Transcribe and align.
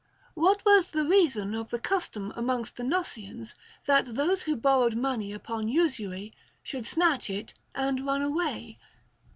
What 0.33 0.65
was 0.65 0.89
the 0.89 1.05
reason 1.05 1.53
of 1.53 1.69
the 1.69 1.77
custom 1.77 2.33
amongst 2.35 2.75
the 2.75 2.81
Gnossians, 2.83 3.53
that 3.85 4.05
those 4.15 4.41
who 4.41 4.55
borrowed 4.55 4.95
money 4.97 5.31
upon 5.31 5.67
usury 5.67 6.33
should 6.63 6.87
snatch 6.87 7.29
it 7.29 7.53
and 7.75 8.03
run 8.03 8.23
away 8.23 8.79